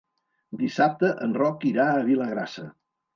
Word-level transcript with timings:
Dissabte 0.61 1.11
en 1.25 1.35
Roc 1.41 1.65
irà 1.73 1.85
a 1.91 1.99
Vilagrassa. 2.09 2.65